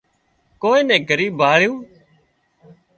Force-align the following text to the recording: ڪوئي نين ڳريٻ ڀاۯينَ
ڪوئي 0.61 0.81
نين 0.87 1.01
ڳريٻ 1.09 1.29
ڀاۯينَ 1.39 1.73